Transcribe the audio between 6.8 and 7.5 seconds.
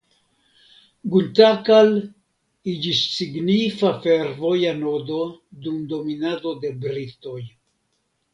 britoj.